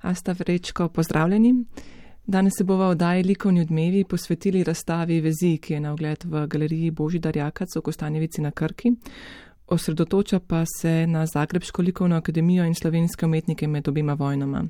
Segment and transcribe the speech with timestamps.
[0.00, 1.64] Asta Vrečko, pozdravljeni.
[2.26, 6.90] Danes se bova oddaji Likovni odmevi posvetili razstavi Vezi, ki je na ogled v galeriji
[6.90, 8.92] Božidar Jakac v Kostanjevici na Krki.
[9.66, 14.64] Osredotoča pa se na Zagrebško likovno akademijo in slovenske umetnike med obima vojnama.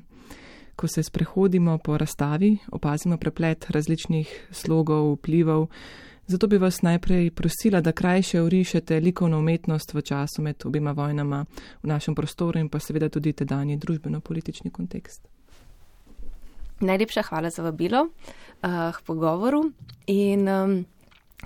[0.75, 5.67] Ko se sprehodimo po razstavi, opazimo preplet različnih slogov, vplivov,
[6.31, 11.45] zato bi vas najprej prosila, da krajše urišete likovno umetnost v času med obima vojnama
[11.83, 15.27] v našem prostoru in pa seveda tudi tedajni družbeno-politični kontekst.
[16.79, 19.71] Najlepša hvala za vabilo uh, k pogovoru.
[20.07, 20.85] In, um,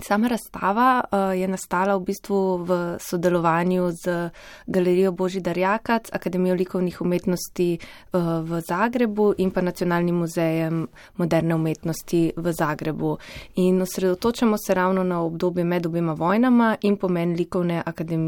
[0.02, 4.30] Sama razstava uh, je nastala v bistvu v sodelovanju z
[4.66, 10.86] Galerijo Božidar Jakac, Akademijo likovnih umetnosti uh, v Zagrebu in pa Nacionalnim muzejem
[11.16, 13.16] moderne umetnosti v Zagrebu.
[13.54, 17.82] In osredotočamo se ravno na obdobje med obima vojnama in pomen likovne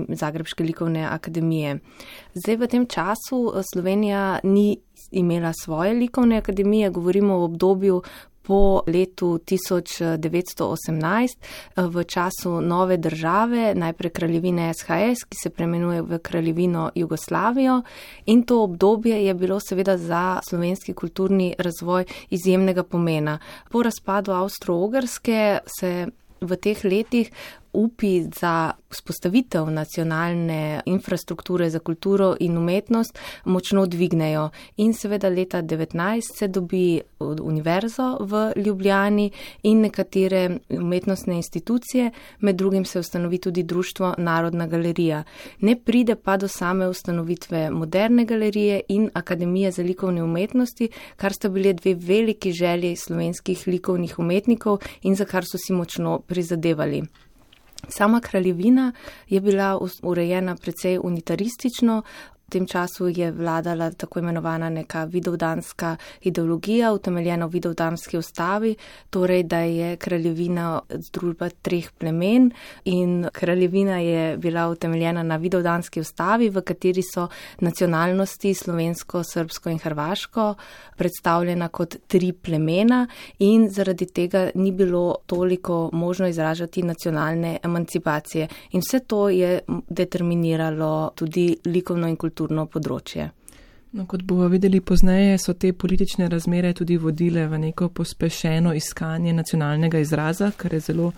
[0.08, 1.78] Zagrebške likovne akademije.
[2.34, 4.78] Zdaj v tem času uh, Slovenija ni
[5.10, 8.02] imela svoje likovne akademije, govorimo o obdobju
[8.48, 11.36] po letu 1918
[11.76, 17.82] eh, v času nove države, najprej kraljevine SHS, ki se premenuje v kraljevino Jugoslavijo.
[18.26, 23.38] In to obdobje je bilo seveda za slovenski kulturni razvoj izjemnega pomena.
[23.70, 26.06] Po razpadu Avstro-Ogrske se
[26.40, 27.30] v teh letih
[27.72, 34.50] upi za vzpostavitev nacionalne infrastrukture za kulturo in umetnost močno dvignejo.
[34.76, 39.30] In seveda leta 19 se dobi univerzo v Ljubljani
[39.62, 42.10] in nekatere umetnostne institucije,
[42.40, 45.22] med drugim se ustanovi tudi Društvo Narodna galerija.
[45.60, 51.48] Ne pride pa do same ustanovitve moderne galerije in Akademije za likovne umetnosti, kar sta
[51.48, 57.02] bili dve veliki želji slovenskih likovnih umetnikov in za kar so si močno prizadevali.
[57.88, 58.92] Sama kraljevina
[59.28, 62.02] je bila urejena precej unitaristično,
[62.48, 68.74] tem času je vladala tako imenovana neka vidovdanska ideologija, utemeljena v vidovdanski ustavi,
[69.10, 72.50] torej da je kraljevina združba treh plemen
[72.84, 77.28] in kraljevina je bila utemeljena na vidovdanski ustavi, v kateri so
[77.60, 80.54] nacionalnosti slovensko, srbsko in hrvaško
[80.96, 83.06] predstavljena kot tri plemena
[83.38, 88.48] in zaradi tega ni bilo toliko možno izražati nacionalne emancipacije.
[88.70, 93.32] In vse to je determiniralo tudi likovno in kulturno kulturno področje.
[93.96, 99.32] No, kot bomo videli pozneje, so te politične razmere tudi vodile v neko pospešeno iskanje
[99.32, 101.12] nacionalnega izraza, kar je zelo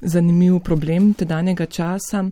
[0.00, 2.22] zanimiv problem tedanjega časa,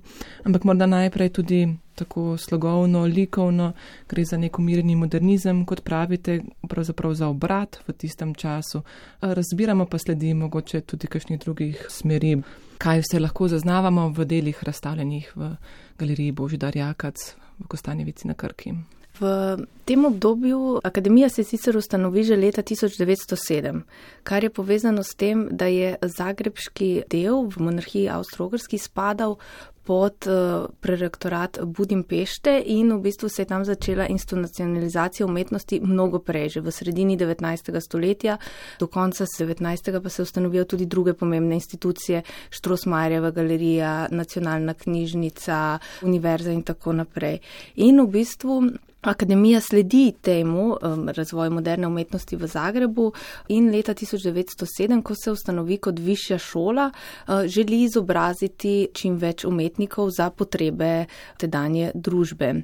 [0.45, 1.61] ampak morda najprej tudi
[1.95, 3.73] tako slogovno, likovno,
[4.11, 8.83] gre za neko mirni modernizem, kot pravite, pravzaprav za obrat v tistem času.
[9.21, 12.37] Razbiramo pa sledi mogoče tudi kakšnih drugih smeri,
[12.79, 15.55] kaj vse lahko zaznavamo v delih razstavljenih v
[15.99, 18.75] galeriji Božidar Jakac v Kostanjevici na Krki.
[19.21, 23.83] V tem obdobju akademija se sicer ustanovi že leta 1907,
[24.23, 29.37] kar je povezano s tem, da je zagrebški del v monarhiji Avstrogrski spadal
[29.85, 36.49] pod uh, prerektorat Budimpešte in v bistvu se je tam začela institucionalizacija umetnosti mnogo prej,
[36.49, 37.81] že v sredini 19.
[37.81, 38.39] stoletja,
[38.79, 40.01] do konca 19.
[40.03, 47.39] pa se ustanovijo tudi druge pomembne institucije, Štrosmajerjeva galerija, nacionalna knjižnica, univerza in tako naprej.
[47.77, 48.63] In v bistvu
[49.05, 53.13] Akademija sledi temu um, razvoju moderne umetnosti v Zagrebu
[53.49, 60.11] in leta 1907, ko se ustanovi kot višja šola, uh, želi izobraziti čim več umetnikov
[60.11, 61.05] za potrebe
[61.37, 62.55] tedanje družbe.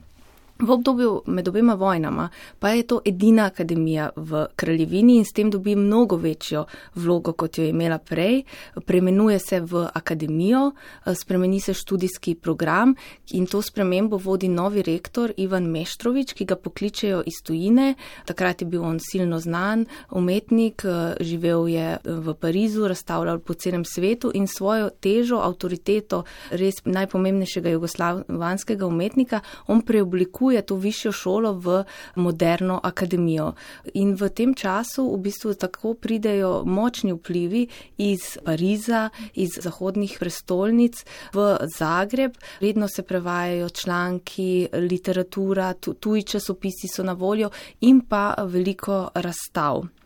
[0.61, 2.29] V obdobju med obema vojnama
[2.59, 7.59] pa je to edina akademija v kraljevini in s tem dobi mnogo večjo vlogo, kot
[7.59, 8.43] jo je imela prej.
[8.87, 10.73] Premenuje se v akademijo,
[11.15, 12.95] spremeni se študijski program
[13.31, 17.95] in to spremembo vodi novi rektor Ivan Meštrovič, ki ga pokličejo iz tujine.
[18.25, 20.83] Takrat je bil on silno znan umetnik,
[21.21, 28.87] živel je v Parizu, razstavljal po celem svetu in svojo težo, avtoriteto res najpomembnejšega jugoslovanskega
[28.87, 31.85] umetnika on preoblikuje preoblikuje to višjo šolo v
[32.17, 33.55] moderno akademijo.
[33.95, 41.05] In v tem času v bistvu tako pridejo močni vplivi iz Pariza, iz zahodnih prestolnic
[41.33, 42.35] v Zagreb.
[42.61, 50.00] Vedno se prevajajo članki, literatura, tuji časopisi so na voljo in pa veliko razstav.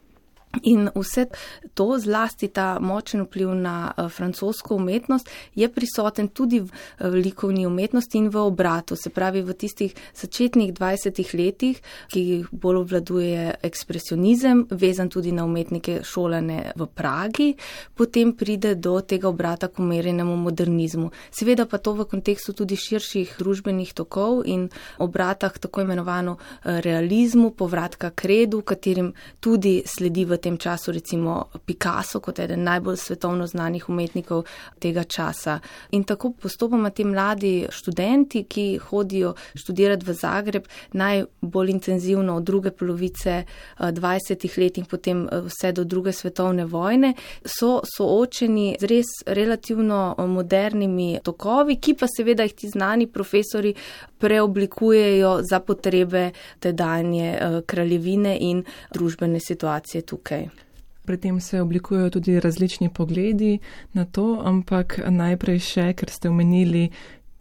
[0.62, 1.26] In vse
[1.74, 7.66] to, zlasti ta močen vpliv na uh, francosko umetnost, je prisoten tudi v uh, likovni
[7.66, 11.80] umetnosti in v obratu, se pravi v tistih začetnih 20 letih,
[12.12, 17.54] ki jih bolj obvladuje ekspresionizem, vezan tudi na umetnike šolane v Pragi,
[17.94, 21.10] potem pride do tega obrata k umerjenemu modernizmu.
[21.30, 24.68] Seveda pa to v kontekstu tudi širših družbenih tokov in
[24.98, 31.44] obratah tako imenovano uh, realizmu, povratka k redu, katerim tudi sledi v tem času recimo
[31.66, 34.44] Picasso kot eden najbolj svetovno znanih umetnikov
[34.78, 35.58] tega časa.
[35.96, 42.70] In tako postopoma ti mladi študenti, ki hodijo študirati v Zagreb najbolj intenzivno od druge
[42.70, 43.44] polovice
[43.78, 44.44] 20.
[44.44, 47.14] Eh, let in potem eh, vse do druge svetovne vojne,
[47.44, 53.74] so soočeni z res relativno eh, modernimi tokovi, ki pa seveda jih ti znani profesori
[54.18, 56.30] preoblikujejo za potrebe
[56.60, 58.62] tedanje kraljevine in
[58.94, 60.33] družbene situacije tukaj.
[60.34, 60.64] Okay.
[61.04, 63.58] Pri tem se oblikujejo tudi različni pogledi
[63.92, 66.88] na to, ampak najprej še, ker ste omenili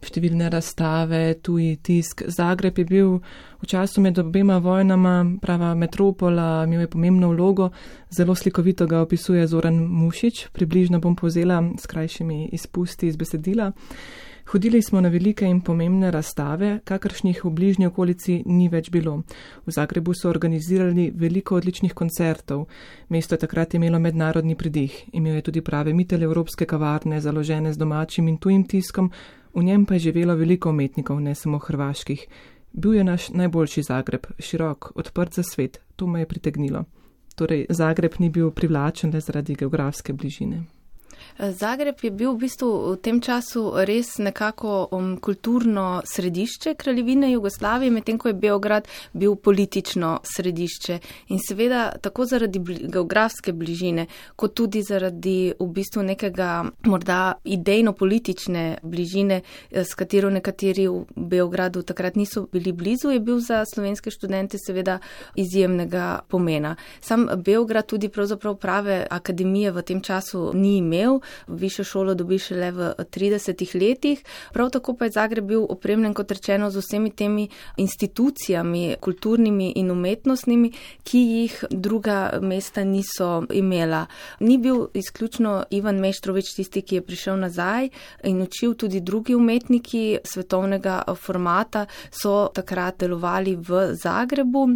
[0.04, 2.26] številne razstave, tuji tisk.
[2.28, 3.14] Zagreb je bil
[3.62, 7.70] v času med obema vojnama prava metropola, imel je pomembno vlogo,
[8.12, 13.72] zelo slikovito ga opisuje Zoran Mušič, približno bom povzela s krajšimi izpusti iz besedila.
[14.46, 19.22] Hodili smo na velike in pomembne razstave, kakršnih v bližnji okolici ni več bilo.
[19.66, 22.66] V Zagrebu so organizirali veliko odličnih koncertov.
[23.08, 25.04] Mesto je takrat imelo mednarodni pridih.
[25.12, 29.10] Imel je tudi prave mitele evropske kavarne, založene z domačim in tujim tiskom,
[29.54, 32.26] v njem pa je živelo veliko umetnikov, ne samo hrvaških.
[32.72, 36.84] Bil je naš najboljši Zagreb, širok, odprt za svet, to me je pritegnilo.
[37.34, 40.64] Torej, Zagreb ni bil privlačen le zaradi geografske bližine.
[41.38, 47.90] Zagreb je bil v bistvu v tem času res nekako um, kulturno središče kraljevine Jugoslavije,
[47.90, 50.98] medtem ko je Beograd bil politično središče.
[51.34, 58.78] In seveda tako zaradi bli, geografske bližine, kot tudi zaradi v bistvu nekega morda idejno-politične
[58.82, 64.10] bližine, eh, s katero nekateri v Beogradu takrat niso bili blizu, je bil za slovenske
[64.10, 65.00] študente seveda
[65.34, 66.76] izjemnega pomena.
[67.00, 72.70] Sam Beograd tudi pravzaprav prave akademije v tem času ni imel višjo šolo dobi šele
[72.72, 74.22] v 30 letih.
[74.52, 79.90] Prav tako pa je Zagreb bil opremljen, kot rečeno, z vsemi temi institucijami, kulturnimi in
[79.90, 80.72] umetnostnimi,
[81.04, 84.06] ki jih druga mesta niso imela.
[84.40, 87.88] Ni bil izključno Ivan Meštrovič tisti, ki je prišel nazaj
[88.24, 94.68] in učil tudi drugi umetniki svetovnega formata, so takrat delovali v Zagrebu.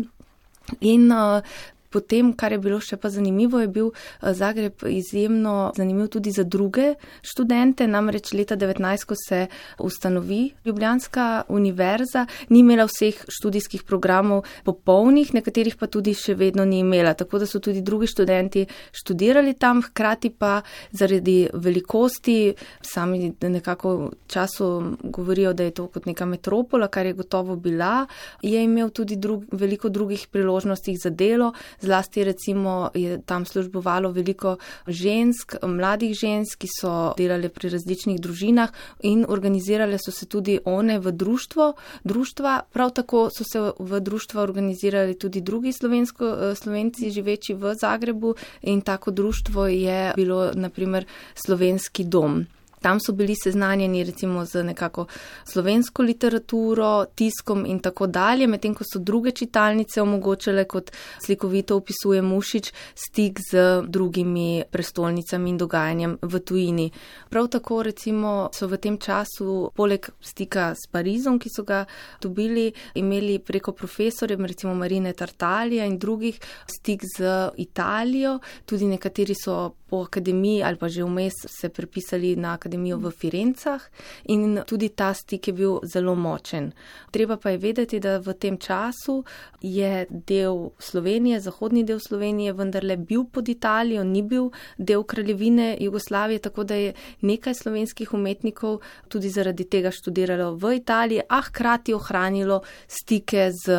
[0.81, 1.41] In uh,
[1.91, 6.45] Potem, kar je bilo še pa zanimivo, je bil eh, Zagreb izjemno zanimiv tudi za
[6.45, 7.87] druge študente.
[7.89, 9.47] Namreč leta 19, ko se
[9.81, 16.83] ustanovi Ljubljanska univerza, ni imela vseh študijskih programov popolnih, nekaterih pa tudi še vedno ni
[16.85, 17.15] imela.
[17.17, 20.61] Tako da so tudi drugi študenti študirali tam, hkrati pa
[20.93, 22.53] zaradi velikosti,
[22.85, 24.69] sami nekako času
[25.03, 28.07] govorijo, da je to kot neka metropola, kar je gotovo bila,
[28.43, 34.57] je imel tudi drug, veliko drugih priložnosti za delo zlasti recimo je tam službovalo veliko
[34.87, 38.73] žensk, mladih žensk, ki so delali pri različnih družinah
[39.03, 41.73] in organizirale so se tudi one v društvo,
[42.05, 42.61] društva.
[42.73, 48.35] Prav tako so se v društva organizirali tudi drugi slovensko, eh, slovenci živeči v Zagrebu
[48.63, 52.47] in tako društvo je bilo naprimer slovenski dom.
[52.81, 55.07] Tam so bili seznanjeni recimo z nekako
[55.45, 60.91] slovensko literaturo, tiskom in tako dalje, medtem ko so druge čitalnice omogočale, kot
[61.25, 66.91] slikovito opisuje Mušič, stik z drugimi prestolnicami in dogajanjem v tujini.
[67.31, 71.85] Prav tako recimo so v tem času poleg stika s Parizom, ki so ga
[72.23, 79.78] dobili, imeli preko profesorjev, recimo Marine Tartalija in drugih, stik z Italijo, tudi nekateri so
[79.89, 83.83] po akademiji ali pa že vmes se prepisali na akademijo v Firencah
[84.25, 86.73] in tudi ta stik je bil zelo močen.
[87.11, 89.25] Treba pa je vedeti, da v tem času
[89.61, 96.39] je del Slovenije, zahodni del Slovenije, vendarle bil pod Italijo, ni bil del kraljevine Jugoslavije,
[96.39, 102.63] tako da je nekaj slovenskih umetnikov tudi zaradi tega študiralo v Italiji, a hkrati ohranilo
[102.89, 103.79] stike z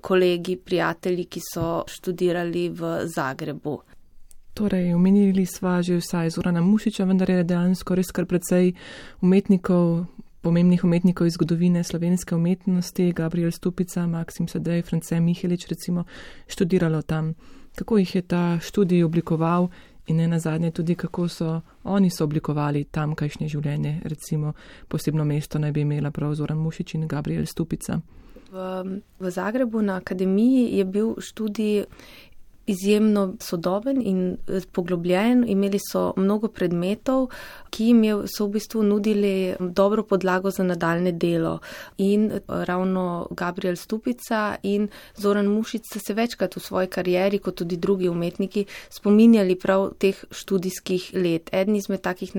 [0.00, 3.95] kolegi, prijatelji, ki so študirali v Zagrebu.
[4.56, 8.72] Torej, omenili sva že vsaj Zorana Mušiča, vendar je dejansko res kar precej
[9.20, 10.08] umetnikov,
[10.40, 16.08] pomembnih umetnikov iz zgodovine slovenske umetnosti, Gabriel Stupica, Maksim Sadej, France Mihelič recimo,
[16.48, 17.34] študiralo tam.
[17.76, 19.68] Kako jih je ta študij oblikoval
[20.08, 24.54] in ne nazadnje tudi, kako so oni so oblikovali tamkajšnje življenje, recimo
[24.88, 28.00] posebno mesto naj bi imela prav Zoran Mušič in Gabriel Stupica.
[28.52, 28.56] V,
[29.20, 31.84] v Zagrebu na akademiji je bil študij
[32.66, 35.44] izjemno sodoben in eh, poglobljen.
[35.48, 37.28] Imeli so mnogo predmetov,
[37.70, 41.58] ki jim so v bistvu nudili dobro podlago za nadaljne delo.
[41.98, 47.54] In eh, ravno Gabriel Stupica in Zoran Mušic so se večkrat v svoji karieri, kot
[47.54, 51.50] tudi drugi umetniki, spominjali prav teh študijskih let.
[51.52, 52.34] Eden izmed takih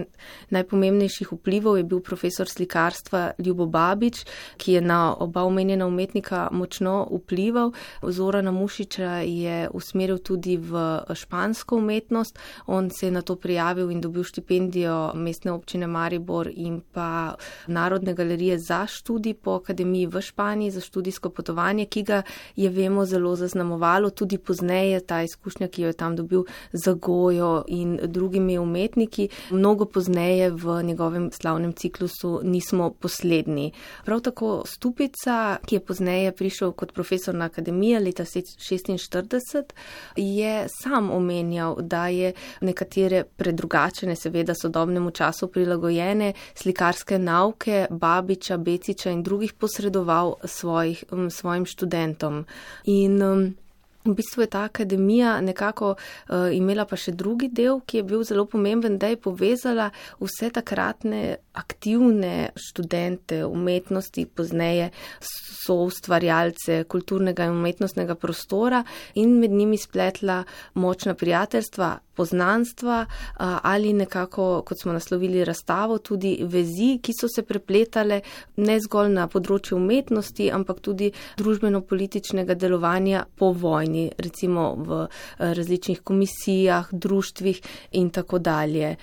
[0.50, 4.26] najpomembnejših vplivov je bil profesor slikarstva Ljubo Babič,
[4.58, 7.72] ki je na oba omenjena umetnika močno vplival.
[8.02, 12.40] Zorana Mušiča je usmeril tudi v špansko umetnost.
[12.66, 17.36] On se je na to prijavil in dobil štipendijo mestne občine Maribor in pa
[17.68, 22.22] Narodne galerije za študij po akademiji v Španiji za študijsko potovanje, ki ga
[22.56, 24.10] je, vemo, zelo zaznamovalo.
[24.10, 26.44] Tudi pozneje ta izkušnja, ki jo je tam dobil
[26.74, 29.30] za gojo in drugimi umetniki.
[29.52, 33.72] Mnogo pozneje v njegovem slavnem ciklusu nismo posledni.
[34.06, 39.64] Prav tako Stupica, ki je pozneje prišel kot profesor na akademijo leta 1946,
[40.16, 49.12] je sam omenjal, da je nekatere predrugačene, seveda sodobnemu času prilagojene slikarske nauke Babiča, Beciča
[49.12, 52.46] in drugih posredoval svojih, svojim študentom.
[52.86, 53.56] In,
[54.08, 58.24] V bistvu je ta akademija nekako uh, imela pa še drugi del, ki je bil
[58.24, 59.90] zelo pomemben, da je povezala
[60.22, 64.90] vse takratne aktivne študente umetnosti, pozneje
[65.68, 68.84] so ustvarjalce kulturnega in umetnostnega prostora
[69.16, 73.06] in med njimi spletla močna prijateljstva, poznanstva
[73.38, 78.22] ali nekako, kot smo naslovili razstavo, tudi vezi, ki so se prepletale
[78.56, 85.06] ne zgolj na področju umetnosti, ampak tudi družbeno-političnega delovanja po vojni recimo v
[85.38, 87.62] različnih komisijah, društvih
[88.02, 88.96] in tako dalje.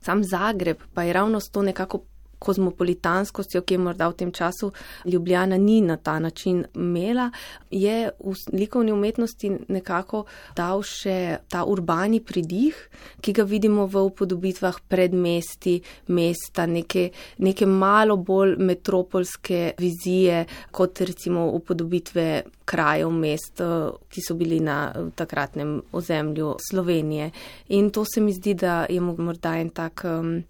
[0.00, 1.98] Sam Zagreb pa je ravno s to nekako
[2.38, 4.72] kozmopolitanskostjo, ki je morda v tem času
[5.04, 7.30] Ljubljana ni na ta način imela,
[7.70, 10.24] je v likovni umetnosti nekako
[10.56, 12.76] dal še ta urbani pridih,
[13.20, 15.78] ki ga vidimo v upodobitvah predmesti,
[16.08, 22.28] mesta, neke, neke malo bolj metropolske vizije, kot recimo upodobitve
[22.68, 23.62] krajev mest,
[24.08, 27.30] ki so bili na takratnem ozemlju Slovenije.
[27.68, 30.04] In to se mi zdi, da je morda en tak.
[30.04, 30.44] Um,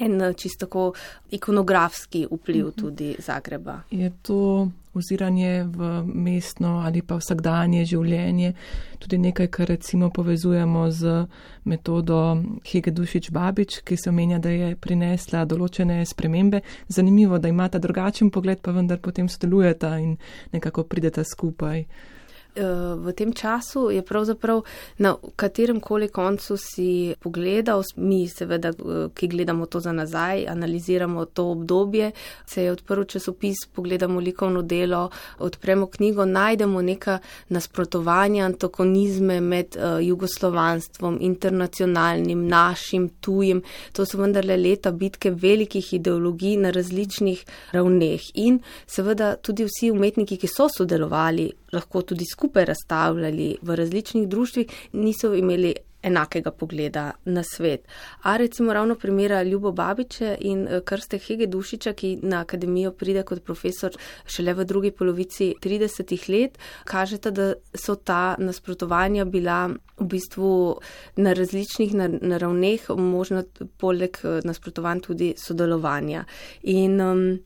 [0.00, 0.92] en eh, čisto
[1.30, 2.76] ikonografski vpliv mhm.
[2.80, 3.80] tudi Zagreba.
[3.90, 8.52] Je to oziranje v mestno ali pa vsakdanje življenje
[8.98, 11.26] tudi nekaj, kar recimo povezujemo z
[11.64, 16.60] metodo Hege Dušič Babič, ki se omenja, da je prinesla določene spremembe.
[16.88, 20.16] Zanimivo, da imata drugačen pogled, pa vendar potem sodelujeta in
[20.52, 21.84] nekako prideta skupaj.
[22.56, 24.62] Eh, v tem času je pravzaprav
[24.98, 31.24] na katerem koli koncu si pogledal, mi seveda, eh, ki gledamo to za nazaj, analiziramo
[31.24, 32.12] to obdobje,
[32.46, 40.06] se je odprl časopis, pogledamo likovno delo, odpremo knjigo, najdemo neka nasprotovanja, antagonizme med uh,
[40.06, 43.62] jugoslovanstvom, internacionalnim, našim, tujim.
[43.92, 48.20] To so vendarle leta bitke velikih ideologij na različnih ravneh.
[48.34, 54.66] In seveda tudi vsi umetniki, ki so sodelovali, lahko tudi skupaj razstavljali v različnih društvih,
[54.92, 57.88] niso imeli enakega pogleda na svet.
[58.22, 63.22] A recimo ravno primera Ljubo Babiče in eh, Krste Hege Dušiča, ki na akademijo pride
[63.22, 69.68] kot profesor šele v drugi polovici 30 let, kažeta, da so ta nasprotovanja bila
[69.98, 70.78] v bistvu
[71.16, 73.42] na različnih naravneh, možno
[73.76, 76.24] poleg eh, nasprotovanj tudi sodelovanja.
[76.62, 77.38] In, um,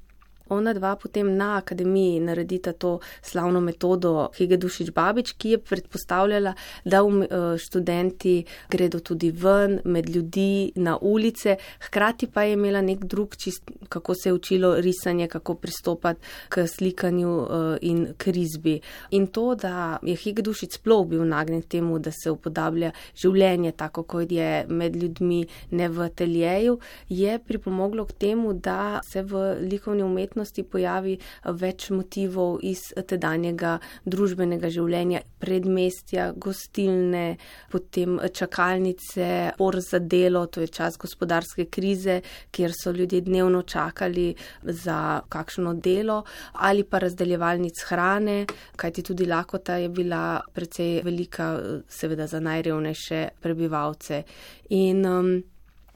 [0.52, 6.54] ona dva potem na akademiji naredita to slavno metodo Hige Dušič Babič, ki je predpostavljala,
[6.84, 7.24] da um,
[7.58, 11.56] študenti gredo tudi ven, med ljudi, na ulice,
[11.86, 16.66] hkrati pa je imela nek drug čist, kako se je učilo risanje, kako pristopati k
[16.66, 18.80] slikanju uh, in k risbi.
[19.10, 24.02] In to, da je Hige Dušič sploh bil nagnjen temu, da se upodablja življenje tako,
[24.02, 26.78] kot je med ljudmi, ne v ateljeju,
[27.08, 33.78] je pripomoglo k temu, da se v likovni umetnosti umetnosti pojavi več motivov iz tedanjega
[34.04, 37.38] družbenega življenja, predmestja, gostilne,
[37.70, 42.20] potem čakalnice, por za delo, to je čas gospodarske krize,
[42.50, 48.46] kjer so ljudje dnevno čakali za kakšno delo, ali pa razdeljevalnic hrane,
[48.76, 54.22] kajti tudi lakota je bila precej velika, seveda za najrevnejše prebivalce.
[54.70, 55.42] In, um,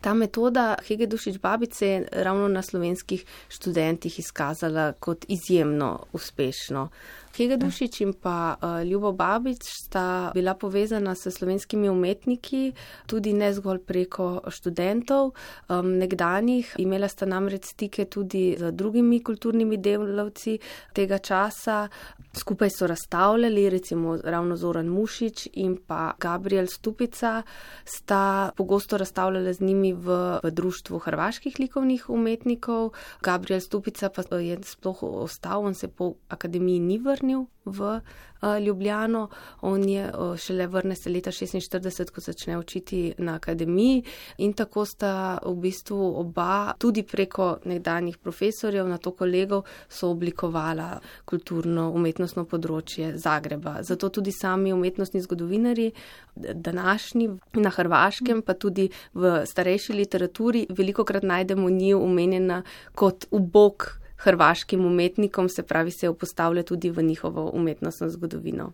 [0.07, 6.89] Ta metoda Hege Dušič Babice je ravno na slovenskih študentih izkazala kot izjemno uspešno.
[7.37, 12.73] Kega Dušič in pa uh, Ljubo Babič sta bila povezana s slovenskimi umetniki,
[13.07, 15.35] tudi ne zgolj preko študentov
[15.69, 16.75] nekdanjih.
[16.81, 20.57] Imela sta namreč stike tudi z drugimi kulturnimi delavci
[20.97, 21.89] tega časa.
[22.33, 27.43] Skupaj so razstavljali, recimo ravno Zoran Mušič in pa Gabriel Stupica
[27.85, 32.95] sta pogosto razstavljali z njimi v, v društvu hrvaških likovnih umetnikov.
[33.23, 39.29] Gabriel Stupica pa je sploh ostal, on se po akademiji ni vrnil v uh, Ljubljano.
[39.61, 44.03] On je uh, šele vrne se leta 46, ko začne učiti na akademiji
[44.39, 51.01] in tako sta v bistvu oba tudi preko nekdanjih profesorjev, na to kolegov, so oblikovala
[51.25, 53.83] kulturno umetnostno področje Zagreba.
[53.83, 55.91] Zato tudi sami umetnostni zgodovinari,
[56.37, 62.63] današnji na Hrvaškem, pa tudi v starejši literaturi, veliko krat najdemo njiju omenjena
[62.95, 68.73] kot ubok hrvaškim umetnikom, se pravi, se upostavlja tudi v njihovo umetnostno zgodovino.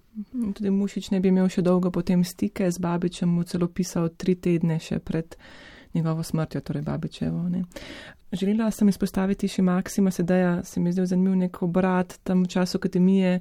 [0.55, 4.35] Tudi Mušič ne bi imel še dolgo potem stike z Babičem, mu celo pisal tri
[4.35, 5.37] tedne še pred
[5.95, 7.49] njegovo smrtjo, torej Babičevo.
[7.49, 7.65] Ne.
[8.33, 12.49] Želela sem izpostaviti še Maksima Sedeja, se mi je zdel zanimiv nek obrat tam v
[12.49, 13.41] času akademije.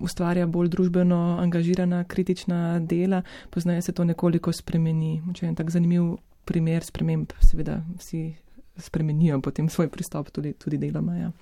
[0.00, 5.20] Ustvarja bolj družbeno angažirana, kritična dela, poznaje se to nekoliko spremeni.
[5.36, 6.14] Če je en tak zanimiv
[6.48, 8.22] primer sprememb, seveda vsi
[8.80, 11.16] spremenijo potem svoj pristop tudi, tudi deloma.
[11.16, 11.32] Ja.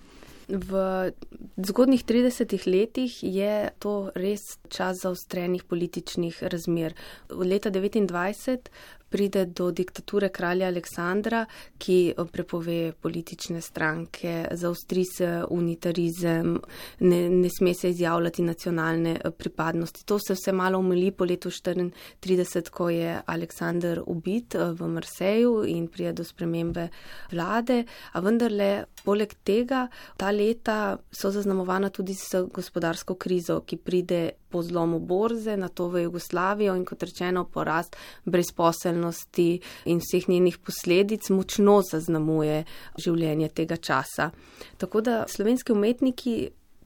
[0.48, 1.12] V
[1.60, 6.94] zgodnih 30 letih je to res čas zaostrenih političnih razmer.
[7.28, 8.72] V leta 29
[9.08, 11.44] pride do diktature kralja Aleksandra,
[11.78, 16.54] ki prepove politične stranke, zaustri se unitarizem,
[17.00, 20.04] ne, ne sme se izjavljati nacionalne eh, pripadnosti.
[20.04, 25.64] To se vse malo umili po letu 34, ko je Aleksandr ubit eh, v Marseju
[25.66, 26.88] in prije do spremembe
[27.32, 27.84] vlade.
[28.12, 29.86] A vendarle, poleg tega,
[30.16, 35.88] ta leta so zaznamovana tudi s gospodarsko krizo, ki pride po zlomu borze, na to
[35.92, 39.48] v Jugoslavijo in kot rečeno porast brezposelnosti
[39.90, 42.62] in vseh njenih posledic močno zaznamuje
[42.98, 44.30] življenje tega časa.
[44.78, 46.38] Tako da slovenski umetniki.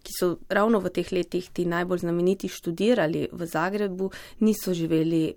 [0.02, 4.08] Ki so ravno v teh letih ti najbolj znameniti študirali v Zagrebu,
[4.42, 5.28] niso živeli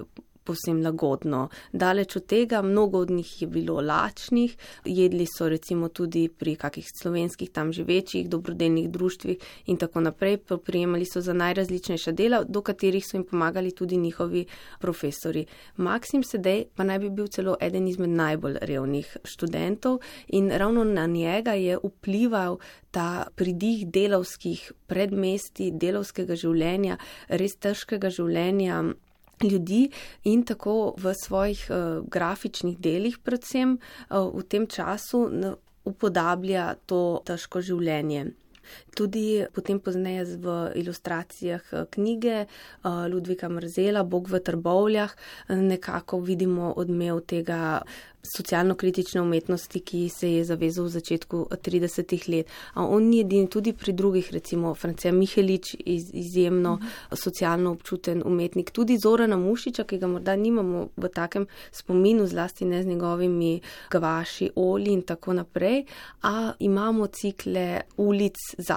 [0.45, 1.49] posem lagodno.
[1.73, 6.85] Daleč od tega, mnogo od njih je bilo lačnih, jedli so recimo tudi pri kakih
[7.01, 13.05] slovenskih tam živečih dobrodelnih društvih in tako naprej, prijemali so za najrazličnejša dela, do katerih
[13.05, 14.45] so jim pomagali tudi njihovi
[14.79, 15.45] profesori.
[15.77, 21.05] Maksim Sedej pa naj bi bil celo eden izmed najbolj revnih študentov in ravno na
[21.05, 22.57] njega je vplival
[22.91, 26.97] ta pridih delovskih predmesti, delovskega življenja,
[27.27, 28.83] res težkega življenja
[29.45, 29.89] ljudi
[30.23, 31.77] in tako v svojih uh,
[32.07, 35.27] grafičnih delih, predvsem uh, v tem času,
[35.85, 38.31] upodablja to težko življenje.
[38.95, 42.45] Tudi potem pozneje v ilustracijah eh, knjige
[42.83, 45.11] Ludvika Mrzela, Bog v trbovljah,
[45.49, 47.83] nekako vidimo odmev tega
[48.25, 52.51] socialno-kritične umetnosti, ki se je zavezal v začetku 30-ih let.
[52.73, 56.87] A on ni edini, tudi pri drugih, recimo Francija Mihelič, iz, izjemno uh mhm.
[56.87, 57.23] -huh.
[57.23, 62.83] socialno občuten umetnik, tudi Zorana Mušiča, ki ga morda nimamo v takem spominu, zlasti ne
[62.83, 65.85] z njegovimi gvaši, oli in tako naprej,
[66.21, 68.35] a imamo cikle ulic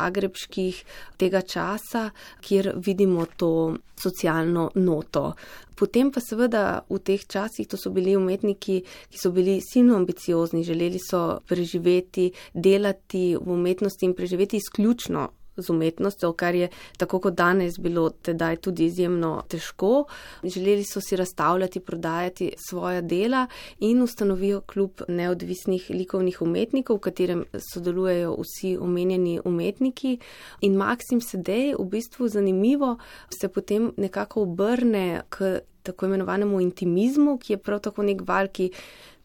[0.09, 0.83] zagrebških
[1.21, 5.35] tega časa, kjer vidimo to socialno noto.
[5.79, 10.64] Potem pa seveda v teh časih, to so bili umetniki, ki so bili silno ambiciozni,
[10.66, 17.35] želeli so preživeti, delati v umetnosti in preživeti izključno z umetnostjo, kar je tako kot
[17.35, 20.05] danes bilo tedaj tudi izjemno težko.
[20.44, 23.47] Želeli so si razstavljati, prodajati svoja dela
[23.79, 30.18] in ustanovijo klub neodvisnih likovnih umetnikov, v katerem sodelujejo vsi omenjeni umetniki.
[30.61, 32.97] In Maksim Sedej, v bistvu zanimivo,
[33.40, 38.71] se potem nekako obrne k tako imenovanemu intimizmu, ki je prav tako nek val, ki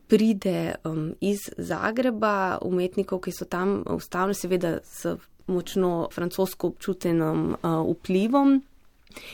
[0.07, 5.15] pride um, iz Zagreba, umetnikov, ki so tam ustavljeni, seveda s
[5.47, 8.61] močno francosko občutenim uh, vplivom.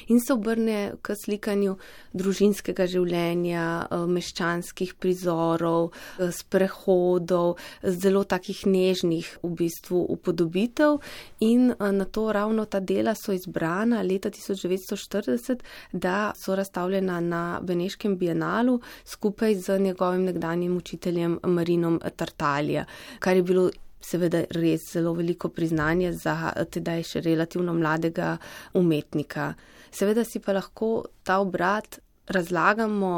[0.07, 1.75] In se obrne k slikanju
[2.13, 3.63] družinskega življenja,
[4.09, 5.91] meščanskih prizorov,
[6.35, 10.99] sprehodov, zelo takih nežnih v bistvu upodobitev.
[11.45, 18.17] In na to ravno ta dela so izbrana leta 1940, da so razstavljena na Beneškem
[18.17, 22.85] bienalu skupaj z njegovim nekdanjim učiteljem Marinom Tartalija,
[23.19, 23.69] kar je bilo
[24.01, 28.37] seveda res zelo veliko priznanje za tedaj še relativno mladega
[28.73, 29.53] umetnika.
[29.91, 33.13] Seveda si pa lahko ta obrat razlagamo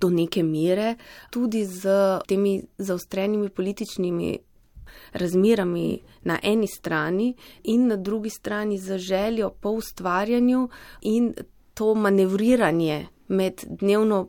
[0.00, 0.96] do neke mere
[1.30, 1.88] tudi z
[2.28, 4.38] temi zaostrenimi političnimi
[5.12, 10.68] razmerami na eni strani in na drugi strani za željo po ustvarjanju
[11.02, 11.34] in
[11.74, 14.28] to manevriranje med dnevno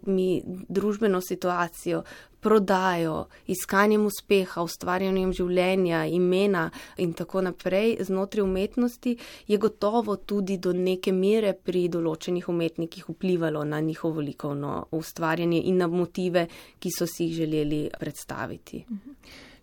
[0.70, 2.04] družbeno situacijo,
[2.44, 9.16] prodajo, iskanjem uspeha, ustvarjanjem življenja, imena in tako naprej znotraj umetnosti,
[9.48, 15.80] je gotovo tudi do neke mere pri določenih umetnikih vplivalo na njihovo likovno ustvarjanje in
[15.82, 16.48] na motive,
[16.80, 18.84] ki so si jih želeli predstaviti.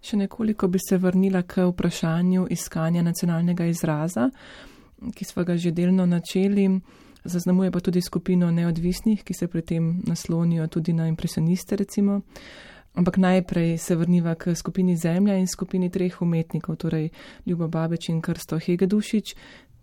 [0.00, 4.30] Še nekoliko bi se vrnila k vprašanju iskanja nacionalnega izraza,
[5.14, 6.68] ki smo ga že delno načeli.
[7.24, 12.20] Zaznamuje pa tudi skupino neodvisnih, ki se pri tem naslonijo tudi na impresioniste, recimo.
[12.94, 17.10] Ampak najprej se vrniva k skupini Zemlja in skupini treh umetnikov, torej
[17.46, 19.34] Ljubo Babeč in Krsto Hegedušič,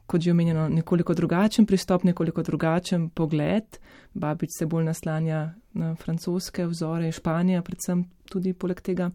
[0.07, 3.79] kot že omenjeno, nekoliko drugačen pristop, nekoliko drugačen pogled.
[4.13, 9.11] Babič se bolj naslanja na francoske vzore, Španija predvsem tudi poleg tega.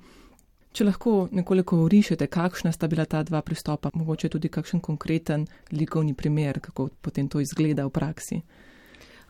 [0.72, 6.14] Če lahko nekoliko urišete, kakšna sta bila ta dva pristopa, mogoče tudi kakšen konkreten likovni
[6.14, 8.40] primer, kako potem to izgleda v praksi.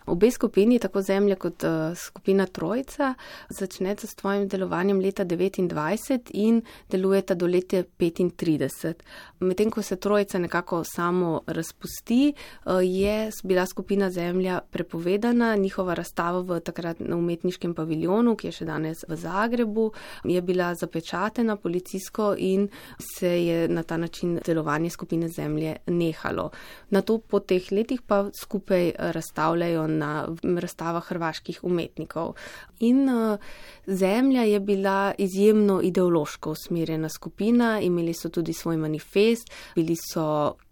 [0.06, 3.14] Obe skupini, tako Zemlja kot uh, skupina Trojica,
[3.50, 8.94] začneta s svojim delovanjem leta 29 in delujeta do leta 35.
[9.40, 12.32] Medtem ko se Trojica nekako samo razpusti,
[12.64, 15.56] uh, je bila skupina Zemlja prepovedana.
[15.56, 19.92] Njihova razstava v takrat na umetniškem paviljonu, ki je še danes v Zagrebu,
[20.24, 26.50] je bila zapečatena policijsko in se je na ta način delovanje skupine Zemlje nehalo.
[26.90, 32.34] Na to po teh letih pa skupaj razstavljajo na razstavah hrvaških umetnikov.
[32.80, 33.38] In uh,
[33.86, 40.71] Zemlja je bila izjemno ideološko usmerjena skupina, imeli so tudi svoj manifest, bili so Eh,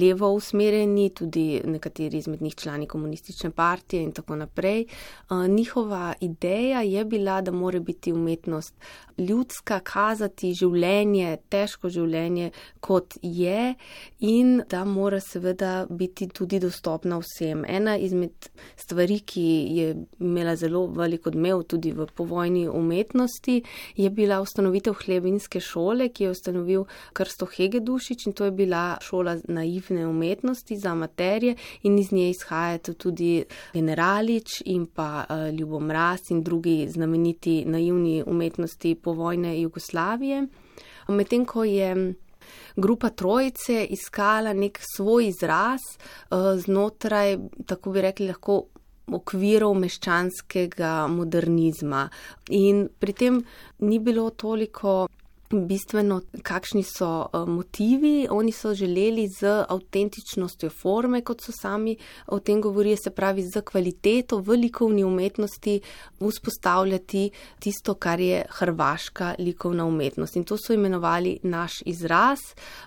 [0.00, 4.80] levo usmerjeni, tudi nekateri izmed njih člani komunistične partije in tako naprej.
[4.82, 8.74] Eh, njihova ideja je bila, da mora biti umetnost
[9.18, 12.50] ljudska, kazati življenje, težko življenje,
[12.80, 13.74] kot je
[14.20, 17.64] in da mora seveda biti tudi dostopna vsem.
[17.68, 19.44] Ena izmed stvari, ki
[19.76, 23.62] je imela zelo veliko odmev tudi v povojni umetnosti,
[23.96, 29.31] je bila ustanovitev hlebinske šole, ki je ustanovil Krsto Hegedušič in to je bila šola
[29.48, 36.30] naivne umetnosti za amaterje in iz nje izhajate tudi generalič in pa uh, Ljubom Raz
[36.30, 40.46] in drugi znameniti naivni umetnosti povojne Jugoslavije.
[41.08, 42.14] Medtem ko je
[42.76, 48.62] grupa trojice iskala nek svoj izraz uh, znotraj, tako bi rekli, lahko
[49.12, 52.06] okvirov meščanskega modernizma.
[52.50, 53.40] In pri tem
[53.78, 55.08] ni bilo toliko
[55.52, 58.26] bistveno, kakšni so uh, motivi.
[58.30, 63.62] Oni so želeli z avtentičnostjo forme, kot so sami o tem govorili, se pravi z
[63.62, 65.80] kvaliteto v likovni umetnosti
[66.20, 70.36] vzpostavljati tisto, kar je hrvaška likovna umetnost.
[70.36, 72.38] In to so imenovali naš izraz.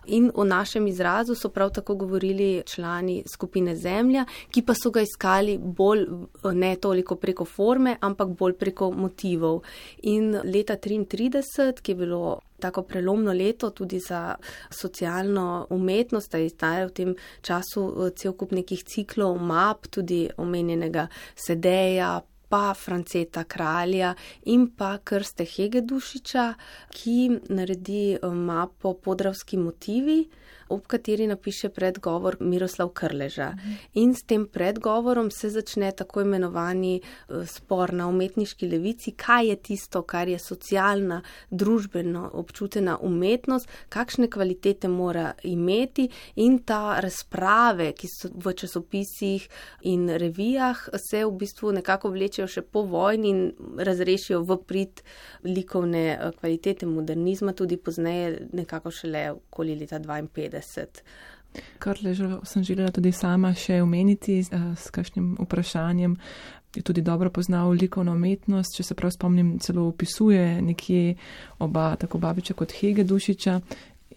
[0.06, 5.02] In o našem izrazu so prav tako govorili člani skupine Zemlja, ki pa so ga
[5.02, 6.06] iskali bolj
[6.54, 9.62] ne toliko preko forme, ampak bolj preko motivov.
[10.02, 14.36] In leta 1933, ki je bilo tako prelomno leto tudi za
[14.70, 21.08] socialno umetnost, da izdaja v tem času eh, cel kup nekih ciklov, map, tudi omenjenega
[21.36, 22.22] sedeja.
[22.46, 24.12] Pa Franceta Kralja
[24.54, 26.44] in pa Krste Hegedušiča,
[26.94, 27.16] ki
[27.50, 30.28] naredi eh, mapo podravski motivi
[30.70, 33.54] ob kateri napiše predgovor Miroslav Krleža.
[33.94, 39.56] In s tem predgovorom se začne tako imenovani eh, spor na umetniški levici, kaj je
[39.56, 48.08] tisto, kar je socialna, družbeno občutena umetnost, kakšne kvalitete mora imeti in ta razprave, ki
[48.08, 49.48] so v časopisih
[49.82, 53.42] in revijah, se v bistvu nekako vlečejo še po vojni in
[53.78, 55.04] razrešijo v prid
[55.44, 60.55] likovne eh, kvalitete modernizma, tudi pozneje nekako šele okoli leta 52.
[60.56, 61.02] 50.
[61.80, 66.18] Kar ležo, sem želela tudi sama še omeniti uh, s kakšnim vprašanjem.
[66.76, 71.16] Je tudi dobro poznal likovno umetnost, če se prav spomnim, celo opisuje nekje
[71.64, 73.60] oba, tako Babiča kot Hege Dušiča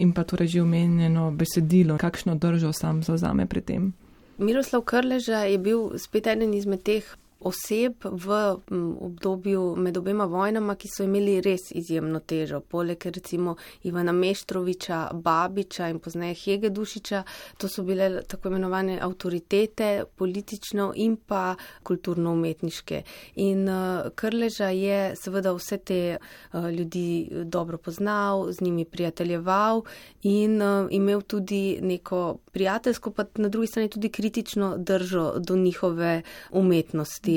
[0.02, 3.92] in pa torej že omenjeno besedilo, kakšno držo sam zauzame pri tem.
[4.38, 7.06] Miroslav Krleža je bil spet eden izmed teh
[7.40, 8.56] oseb v
[9.00, 12.60] obdobju med obema vojnama, ki so imeli res izjemno težo.
[12.60, 13.54] Poleg recimo
[13.86, 17.22] Ivana Meštroviča, Babiča in pozneje Hege Dušiča,
[17.58, 23.02] to so bile tako imenovane avtoritete, politično in pa kulturno-umetniške.
[23.36, 29.82] In uh, Krleža je seveda vse te uh, ljudi dobro poznal, z njimi prijateljeval
[30.22, 37.27] in imel tudi neko prijateljsko, pa na drugi strani tudi kritično držo do njihove umetnosti.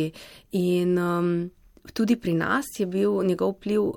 [0.51, 1.49] In um,
[1.93, 3.91] tudi pri nas je bil njegov vpliv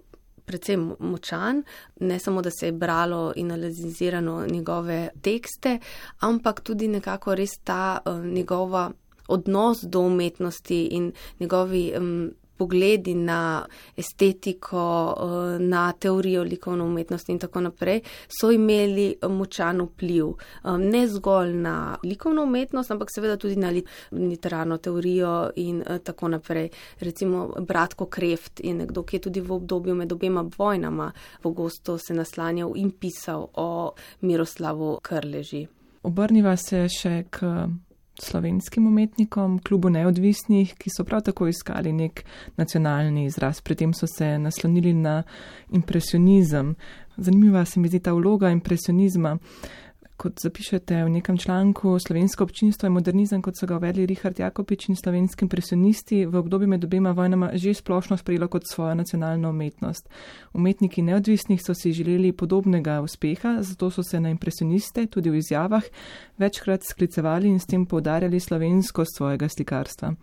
[0.45, 1.63] precej močan,
[2.01, 5.79] ne samo, da se je bralo in analizirano njegove tekste,
[6.21, 8.91] ampak tudi nekako res ta uh, njegova
[9.29, 17.39] odnos do umetnosti in njegovi um, pogledi na estetiko, eh, na teorijo likovne umetnosti in
[17.39, 20.35] tako naprej, so imeli močan vpliv
[20.79, 23.73] ne zgolj na likovno umetnost, ampak seveda tudi na
[24.13, 26.69] literarno teorijo in eh, tako naprej.
[27.01, 31.13] Recimo Bratko Kreft je nekdo, ki je tudi v obdobju med obema vojnama
[31.43, 35.67] pogosto se naslanjal in pisal o Miroslavu Krleži.
[36.03, 37.67] Obrniva se še k
[38.23, 42.25] slovenskim umetnikom, klubu neodvisnih, ki so prav tako iskali nek
[42.57, 43.61] nacionalni izraz.
[43.61, 45.23] Pri tem so se naslonili na
[45.71, 46.75] impresionizem.
[47.17, 49.39] Zanimiva se mi zdi ta vloga impresionizma
[50.17, 54.89] kot zapišete v nekem članku, slovensko občinstvo je modernizem, kot so ga uvedli Richard Jakopič
[54.89, 60.09] in slovenski impresionisti, v obdobju med obema vojnama že splošno sprejelo kot svojo nacionalno umetnost.
[60.53, 65.83] Umetniki neodvisnih so si želeli podobnega uspeha, zato so se na impresioniste tudi v izjavah
[66.39, 70.15] večkrat sklicevali in s tem poudarjali slovenskost svojega slikarstva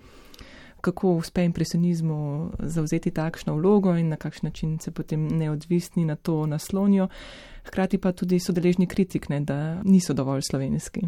[0.81, 6.45] kako uspe impresionizmu zauzeti takšno vlogo in na kakšen način se potem neodvisni na to
[6.45, 7.07] naslonijo,
[7.63, 11.01] hkrati pa tudi so deležni kritik, ne, da niso dovolj slovenski.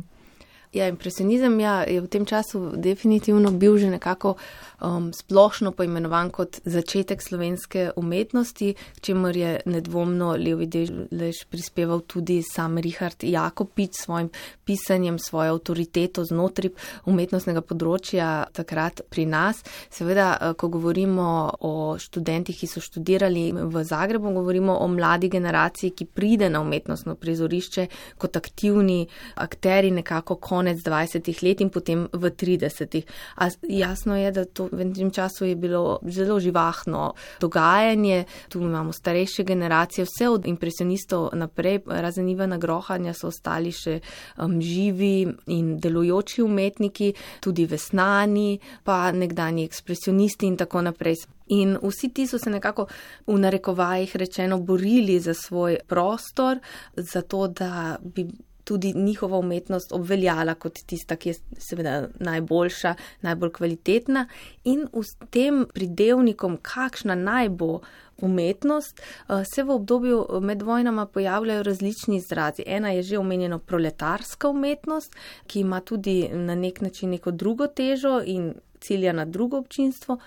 [0.74, 4.36] Ja, impresionizem ja, je v tem času definitivno bil že nekako
[4.82, 12.42] um, splošno poimenovan kot začetek slovenske umetnosti, k čemur je nedvomno Levi Delež prispeval tudi
[12.42, 14.30] sam Richard Jakopič s svojim
[14.66, 16.74] pisanjem, svojo avtoriteto znotraj
[17.06, 19.62] umetnostnega področja takrat pri nas.
[19.94, 25.94] Seveda, uh, ko govorimo o študentih, ki so študirali v Zagrebu, govorimo o mladi generaciji,
[25.94, 29.04] ki pride na umetnostno prizorišče kot aktivni
[29.38, 33.04] akteri nekako konec konec 20 let in potem v 30.
[33.36, 38.94] A jasno je, da to v tem času je bilo zelo živahno dogajanje, tu imamo
[38.94, 44.00] starejše generacije, vse od impresionistov naprej, razen Ivana Grohanja so ostali še
[44.38, 51.20] um, živi in delujoči umetniki, tudi vesnani, pa nekdani ekspresionisti in tako naprej.
[51.52, 52.88] In vsi ti so se nekako
[53.28, 56.64] v narekovajih rečeno borili za svoj prostor,
[56.96, 58.28] za to, da bi
[58.64, 64.28] tudi njihova umetnost obveljala kot tista, ki je seveda najboljša, najbolj kvalitetna
[64.64, 67.80] in v tem pridevnikom, kakšna naj bo
[68.22, 72.64] umetnost, eh, se v obdobju med vojnama pojavljajo različni izrazi.
[72.66, 75.16] Ena je že omenjeno proletarska umetnost,
[75.48, 80.18] ki ima tudi na nek način neko drugo težo in cilja na drugo občinstvo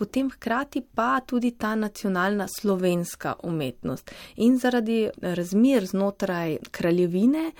[0.00, 4.10] potem hkrati pa tudi ta nacionalna slovenska umetnost.
[4.36, 7.50] In zaradi razmer znotraj kraljevine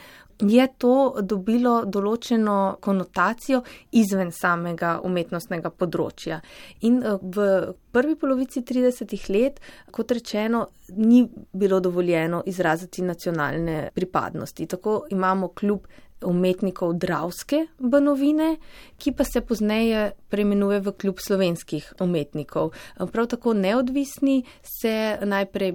[0.41, 3.61] je to dobilo določeno konotacijo
[3.93, 6.41] izven samega umetnostnega področja.
[6.89, 7.49] In eh, v
[7.93, 9.61] prvi polovici 30 let,
[9.93, 14.67] kot rečeno, ni bilo dovoljeno izraziti nacionalne pripadnosti.
[14.67, 15.87] Tako imamo kljub
[16.25, 18.57] umetnikov Dravske banovine,
[18.99, 22.73] ki pa se pozneje preimenuje v klub slovenskih umetnikov.
[23.13, 25.75] Prav tako neodvisni se najprej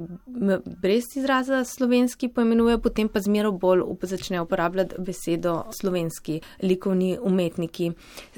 [0.82, 7.92] brez izraza slovenski poimenuje, potem pa zmero bolj začne uporabljati besedo slovenski likovni umetniki.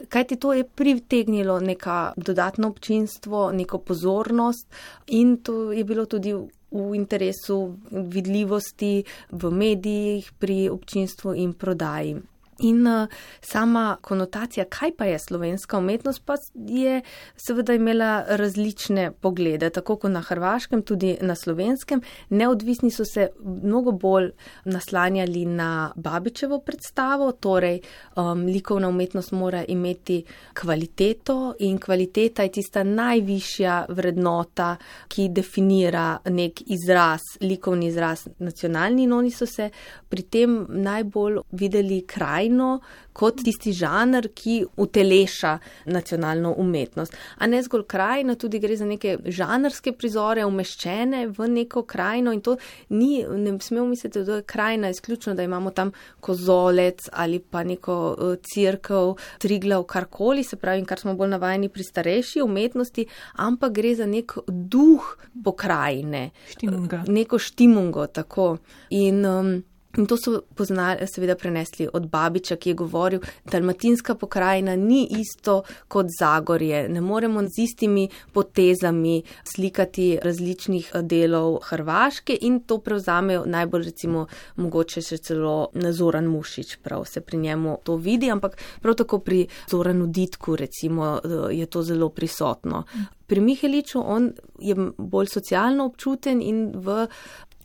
[0.10, 4.68] Kaj ti to je pritegnilo neka dodatno občinstvo, neko pozornost
[5.08, 6.36] in to je bilo tudi
[6.78, 12.16] v interesu vidljivosti v medijih, pri občinstvu in prodaji.
[12.60, 13.08] In uh,
[13.42, 17.02] sama konotacija, kaj pa je slovenska umetnost, pa je
[17.36, 22.02] seveda imela različne poglede, tako kot na hrvaškem, tudi na slovenskem.
[22.30, 24.32] Neodvisni so se mnogo bolj
[24.66, 27.80] naslanjali na babičevo predstavo, torej
[28.16, 34.76] um, likovna umetnost mora imeti kvaliteto in kvaliteta je tista najvišja vrednota,
[35.08, 39.04] ki definira nek izraz, likovni izraz nacionalni.
[39.04, 39.70] In oni so se
[40.10, 42.80] pri tem najbolj videli kraj krajino
[43.14, 47.16] kot tisti žanr, ki uteleša nacionalno umetnost.
[47.40, 52.42] A ne zgolj krajina, tudi gre za neke žanrske prizore, umeščene v neko krajino in
[52.42, 52.58] to
[52.90, 57.96] ni, ne smemo misliti, da je krajina izključno, da imamo tam kozolec ali pa neko
[58.14, 63.96] uh, crkv, triglav, karkoli, se pravi, kar smo bolj navajeni pri starejši umetnosti, ampak gre
[63.96, 66.30] za nek duh pokrajine.
[66.54, 67.02] Štimunga.
[67.08, 68.58] Neko štimungo, tako.
[68.94, 69.58] In, um,
[69.98, 75.08] In to so poznali, seveda, prenesli od Babiča, ki je govoril, da dalmatinska pokrajina ni
[75.10, 76.90] isto kot Zagorje.
[76.90, 84.28] Ne moremo z istimi potezami slikati različnih eh, delov Hrvaške in to prevzamejo najbolj, recimo,
[84.56, 89.48] mogoče še celo Zoran Mušič, prav se pri njemu to vidi, ampak prav tako pri
[89.70, 92.84] Zoranu Ditku, recimo, eh, je to zelo prisotno.
[93.28, 97.08] Pri Miheliču on je bolj socialno občuten in v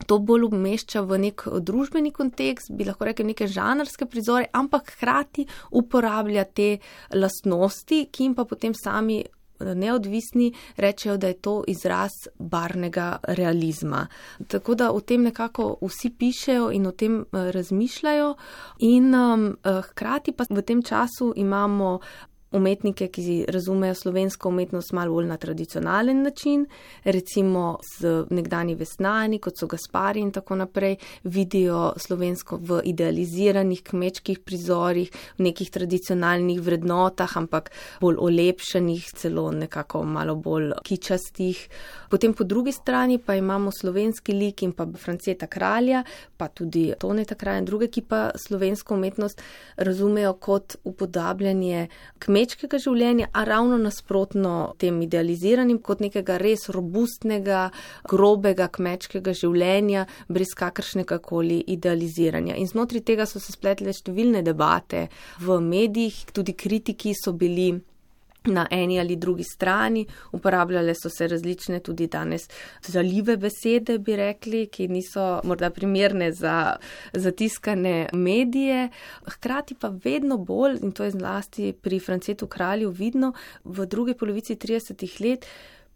[0.06, 5.46] to bolj umešča v nek družbeni kontekst, bi lahko rekel neke žanrske prizore, ampak hkrati
[5.70, 6.76] uporablja te
[7.14, 9.22] lastnosti, ki jim pa potem sami
[9.62, 14.06] neodvisni rečejo, da je to izraz barnega realizma.
[14.48, 18.34] Tako da o tem nekako vsi pišejo in o tem razmišljajo
[18.78, 22.00] in um, hkrati pa v tem času imamo
[22.52, 26.66] umetnike, ki razumejo slovensko umetnost malo bolj na tradicionalen način,
[27.04, 34.38] recimo z nekdani vesnani, kot so Gaspari in tako naprej, vidijo slovensko v idealiziranih kmečkih
[34.44, 41.68] prizorih, v nekih tradicionalnih vrednotah, ampak bolj olepšenih, celo nekako malo bolj kičastih.
[42.10, 46.04] Potem po drugi strani pa imamo slovenski lik in pa Franceta kralja,
[46.36, 49.42] pa tudi Toneta kralja in druge, ki pa slovensko umetnost
[49.76, 51.88] razumejo kot upodabljanje
[52.18, 57.70] kmečkih kmečkega življenja, a ravno nasprotno tem idealiziranim, kot nekega res robustnega,
[58.10, 62.56] grobega kmečkega življenja, brez kakršnega koli idealiziranja.
[62.58, 65.06] In znotraj tega so se spletle številne debate
[65.40, 67.70] v medijih, tudi kritiki so bili
[68.44, 72.42] na eni ali drugi strani, uporabljale so se različne tudi danes
[72.82, 76.76] zalive besede, bi rekli, ki niso morda primerne za
[77.12, 78.88] zatiskane medije,
[79.26, 83.32] hkrati pa vedno bolj, in to je zlasti pri Francetu kralju vidno,
[83.64, 85.46] v drugi polovici 30 let,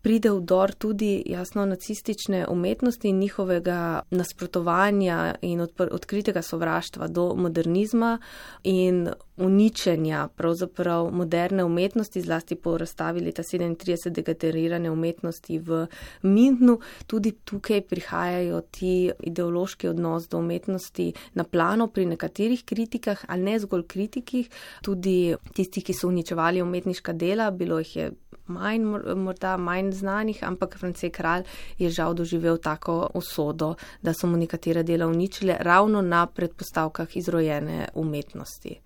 [0.03, 8.19] pride vdor tudi jasno nacistične umetnosti in njihovega nasprotovanja in odkritega sovraštva do modernizma
[8.63, 15.87] in uničenja pravzaprav moderne umetnosti, zlasti po razstavi leta 37 degenerirane umetnosti v
[16.23, 16.79] Mindnu.
[17.07, 23.59] Tudi tukaj prihajajo ti ideološki odnos do umetnosti na plano pri nekaterih kritikah, ali ne
[23.59, 24.51] zgolj kritikih,
[24.83, 28.11] tudi tistih, ki so uničevali umetniška dela, bilo jih je
[28.47, 28.85] manj,
[29.17, 31.45] morda manj znanih, ampak Francej kralj
[31.79, 37.89] je žal doživel tako usodo, da so mu nekatere dela uničile ravno na predpostavkah izrojene
[37.95, 38.81] umetnosti.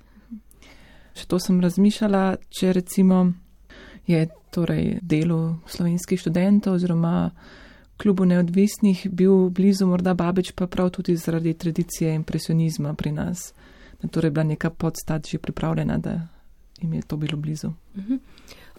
[1.14, 3.25] Še to sem razmišljala, če recimo
[4.07, 7.31] je torej delo slovenskih študentov oziroma
[8.01, 13.53] klubu neodvisnih bil blizu morda Babič, pa prav tudi zaradi tradicije impresionizma pri nas.
[14.03, 16.20] Da torej bila neka podstat že pripravljena, da
[16.81, 17.68] jim je to bilo blizu.
[17.68, 18.12] Uh mhm.
[18.12, 18.18] -huh.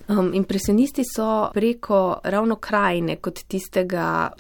[0.08, 4.32] Um, impresionisti so preko ravno krajine kot tistega,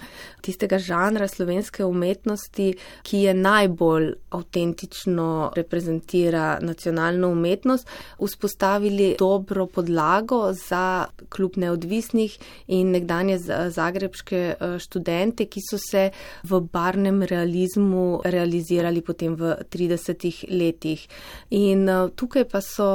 [0.42, 7.88] tistega žanra slovenske umetnosti, ki je najbolj avtentično reprezentira nacionalno umetnost,
[8.20, 13.38] vzpostavili dobro podlago za klub neodvisnih in nekdanje
[13.70, 16.10] zagrebške uh, študente, ki so se
[16.44, 21.08] v barnem realizmu realizirali potem v 30 letih.
[21.50, 22.92] In uh, tukaj pa so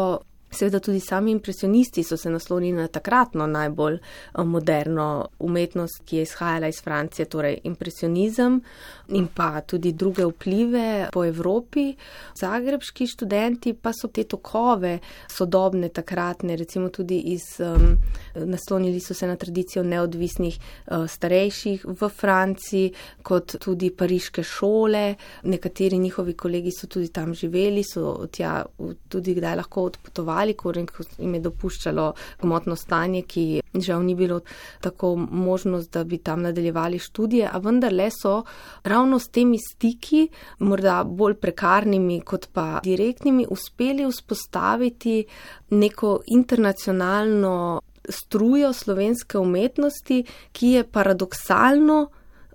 [0.51, 6.23] Seveda tudi sami impresionisti so se naslonili na takratno najbolj eh, moderno umetnost, ki je
[6.23, 8.61] izhajala iz Francije, torej impresionizem
[9.09, 11.95] in pa tudi druge vplive po Evropi.
[12.35, 14.99] Zagrebški študenti pa so te tokove
[15.31, 17.97] sodobne takratne, recimo tudi iz, um,
[18.35, 22.93] naslonili so se na tradicijo neodvisnih uh, starejših v Franciji,
[23.23, 25.15] kot tudi pariške šole.
[25.43, 28.65] Nekateri njihovi kolegi so tudi tam živeli, so tja
[29.09, 30.73] tudi kdaj lahko odpotovali ko
[31.19, 32.07] jim je dopuščalo
[32.43, 33.47] gmotno stanje, ki
[33.81, 34.41] žal ni bilo
[34.81, 38.43] tako možnost, da bi tam nadaljevali študije, a vendarle so
[38.83, 45.25] ravno s temi stiki, morda bolj prekarnimi kot pa direktnimi, uspeli vzpostaviti
[45.71, 52.09] neko internacionalno strujo slovenske umetnosti, ki je paradoksalno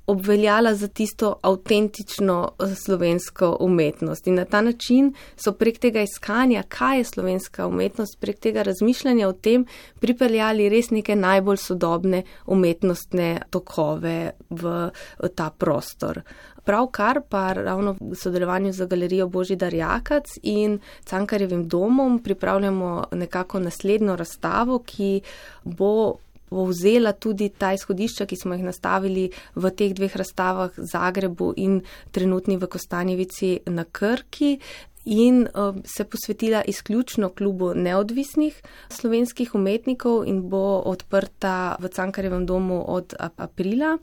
[0.08, 4.28] obveljala za tisto avtentično eh, slovensko umetnost.
[4.28, 9.28] In na ta način so prek tega iskanja, kaj je slovenska umetnost, prek tega razmišljanja
[9.28, 9.66] o tem,
[10.00, 14.90] pripeljali res neke najbolj sodobne umetnostne tokove v
[15.36, 16.22] ta prostor.
[16.64, 24.16] Pravkar pa ravno v sodelovanju z galerijo Božidar Jakac in Cankarjevim domom pripravljamo nekako naslednjo
[24.16, 25.22] razstavo, ki
[25.64, 26.18] bo
[26.52, 31.80] povzela tudi ta izhodišča, ki smo jih nastavili v teh dveh razstavah Zagrebu in
[32.12, 34.58] trenutni v Kostanjevici na Krki
[35.06, 42.84] in uh, se posvetila izključno klubu neodvisnih slovenskih umetnikov in bo odprta v Cankarjevem domu
[42.88, 43.98] od aprila.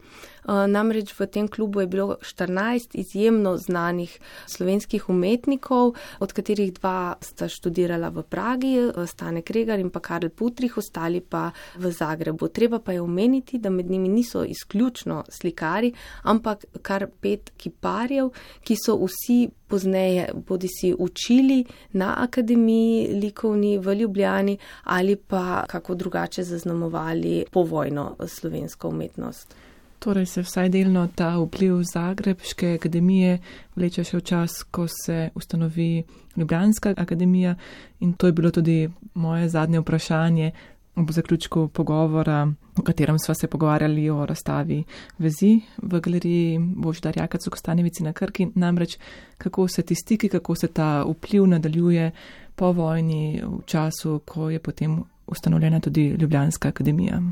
[0.48, 5.92] Uh, namreč v tem klubu je bilo 14 izjemno znanih slovenskih umetnikov,
[6.24, 11.20] od katerih dva sta študirala v Pragi, uh, Stane Kregar in pa Karl Putrih, ostali
[11.20, 12.48] pa v Zagrebu.
[12.48, 18.32] Treba pa je omeniti, da med njimi niso izključno slikari, ampak kar pet kiparjev,
[18.64, 25.94] ki so vsi pozneje bodi si učili na akademiji likovni v Ljubljani ali pa kako
[25.94, 29.54] drugače zaznamovali povojno slovensko umetnost.
[29.98, 33.38] Torej se vsaj delno ta vpliv Zagrebške akademije
[33.76, 36.04] vleče še v čas, ko se ustanovi
[36.36, 37.56] Ljubljanska akademija
[38.00, 40.52] in to je bilo tudi moje zadnje vprašanje
[40.98, 42.46] ob zaključku pogovora,
[42.78, 44.84] v katerem sva se pogovarjali o razstavi
[45.18, 48.98] vezi v galeriji Boždar Jakac v Kostanjevici na Krki, namreč
[49.38, 52.10] kako se ti stiki, kako se ta vpliv nadaljuje
[52.56, 57.22] po vojni v času, ko je potem ustanovljena tudi Ljubljanska akademija.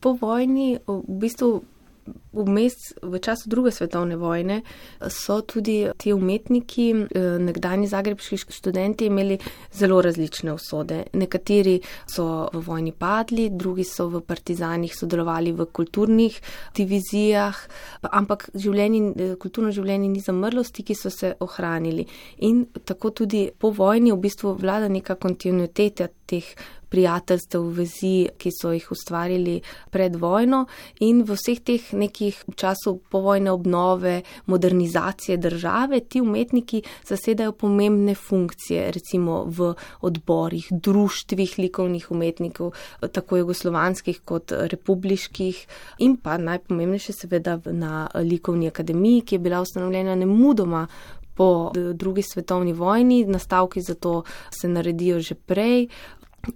[0.00, 1.62] Po vojni v bistvu
[2.32, 4.60] Vmes v času druge svetovne vojne
[5.10, 9.38] so tudi ti umetniki, eh, nekdani zagrebski študenti, imeli
[9.72, 11.02] zelo različne usode.
[11.12, 16.40] Nekateri so v vojni padli, drugi so v partizanih sodelovali v kulturnih
[16.76, 17.56] divizijah,
[18.02, 22.06] ampak življenje, eh, kulturno življenje ni zamrlo, stiki so se ohranili.
[22.38, 26.44] In tako tudi po vojni v bistvu vlada neka kontinuiteta teh
[26.90, 29.60] prijateljstev, vezi, ki so jih ustvarili
[29.90, 30.64] pred vojno
[31.06, 38.90] in v vseh teh nekih času povojne obnove, modernizacije države, ti umetniki zasedajo pomembne funkcije,
[38.92, 42.74] recimo v odborih, društvih likovnih umetnikov,
[43.12, 45.66] tako jugoslovanskih kot republiških
[45.98, 50.86] in pa najpomembnejše seveda na likovni akademiji, ki je bila ustanovljena nemudoma
[51.34, 54.22] po drugi svetovni vojni, nastavki za to
[54.60, 55.86] se naredijo že prej,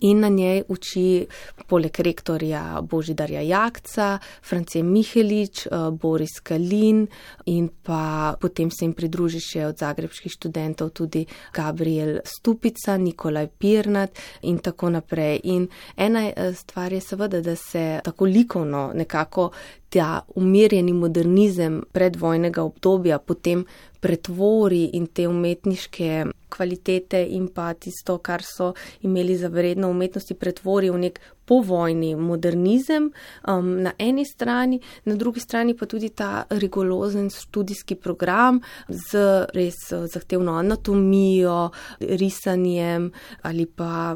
[0.00, 1.26] In na njej uči
[1.68, 4.18] poleg rektorja Božidarja Jakca,
[4.48, 7.06] France Mihelič, eh, Boris Kalin
[7.46, 14.18] in pa potem se jim pridruži še od zagrebskih študentov tudi Gabriel Stupica, Nikolaj Pirnat
[14.42, 15.40] in tako naprej.
[15.44, 19.50] In ena eh, stvar je seveda, da se tako likovno nekako
[19.94, 23.64] ta umirjeni modernizem predvojnega obdobja potem
[24.04, 30.90] pretvori in te umetniške kvalitete in pa tisto, kar so imeli za vredno umetnosti, pretvori
[30.92, 33.08] v nek povojni modernizem
[33.48, 39.24] um, na eni strani, na drugi strani pa tudi ta rigorozen študijski program z
[39.56, 43.10] res uh, zahtevno anatomijo, risanjem
[43.42, 44.14] ali pa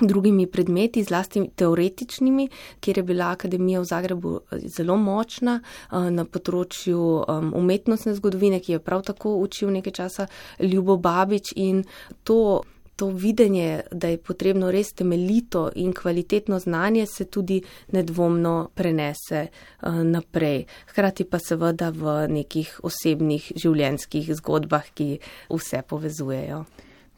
[0.00, 2.48] drugimi predmeti, zlasti teoretičnimi,
[2.80, 8.60] kjer je bila akademija v Zagrebu eh, zelo močna eh, na področju um, umetnostne zgodovine,
[8.60, 10.26] ki je prav tako učil nekaj časa
[10.60, 11.84] Ljubo Babič in
[12.24, 12.62] to.
[12.98, 17.60] To videnje, da je potrebno res temeljito in kvalitetno znanje, se tudi
[17.94, 19.44] nedvomno prenese
[19.86, 20.64] naprej.
[20.90, 26.64] Hkrati pa seveda v nekih osebnih življenjskih zgodbah, ki vse povezujejo.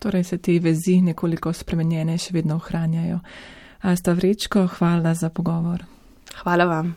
[0.01, 3.19] Torej se te vezi nekoliko spremenjene še vedno ohranjajo.
[3.85, 5.85] Asta Vrečko, hvala za pogovor.
[6.41, 6.95] Hvala vam.